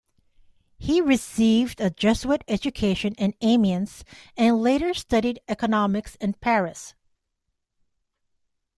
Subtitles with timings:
[0.79, 4.03] He received a Jesuit education in Amiens
[4.35, 6.95] and later studied economics in Paris.